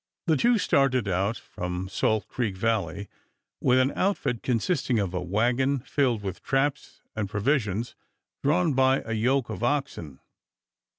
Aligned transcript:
The 0.25 0.35
two 0.35 0.57
started 0.57 1.07
out 1.07 1.37
from 1.37 1.87
Salt 1.87 2.27
Creek 2.27 2.57
Valley 2.57 3.07
with 3.61 3.77
an 3.77 3.91
outfit 3.95 4.41
consisting 4.41 4.97
of 4.97 5.13
a 5.13 5.21
wagon 5.21 5.77
filled 5.81 6.23
with 6.23 6.41
traps 6.41 7.03
and 7.15 7.29
provisions, 7.29 7.93
drawn 8.41 8.73
by 8.73 9.01
a 9.05 9.13
yoke 9.13 9.51
of 9.51 9.61
oxen. 9.63 10.19